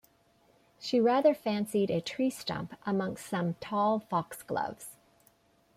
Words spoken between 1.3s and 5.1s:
fancied a tree-stump amongst some tall foxgloves.